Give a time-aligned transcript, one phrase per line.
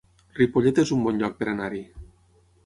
[0.37, 1.83] Ripollet es un bon lloc per anar-hi